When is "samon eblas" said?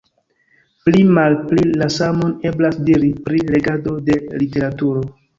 1.95-2.79